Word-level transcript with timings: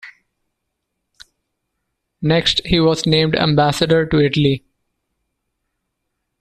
Next, 2.23 2.65
he 2.65 2.79
was 2.79 3.05
named 3.05 3.35
ambassador 3.35 4.03
to 4.07 4.19
Italy. 4.19 4.65